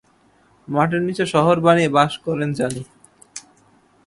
মাটির 0.67 1.01
নিচে 1.07 1.25
শহর 1.33 1.55
বানিয়ে 1.65 1.89
বাস 1.95 2.13
করেন 2.25 2.49
জানি। 2.53 2.81